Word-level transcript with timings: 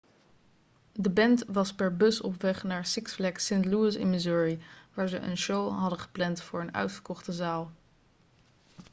de 0.93 1.09
band 1.09 1.43
was 1.47 1.73
per 1.75 1.97
bus 1.97 2.21
op 2.21 2.41
weg 2.41 2.63
naar 2.63 2.85
six 2.85 3.13
flags 3.13 3.45
st. 3.45 3.65
louis 3.65 3.95
in 3.95 4.09
missouri 4.09 4.59
waar 4.93 5.07
ze 5.07 5.17
een 5.17 5.37
show 5.37 5.71
hadden 5.79 5.99
gepland 5.99 6.41
voor 6.41 6.61
een 6.61 6.73
uitverkochte 6.73 7.31
zaal 7.31 7.71